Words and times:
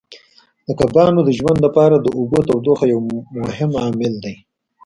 د 0.67 0.69
کبانو 0.79 1.19
د 1.27 1.29
ژوند 1.37 1.59
لپاره 1.65 1.95
د 1.99 2.07
اوبو 2.17 2.39
تودوخه 2.47 2.85
یو 2.93 2.99
مهم 3.43 3.71
عامل 3.81 4.13
دی. 4.23 4.35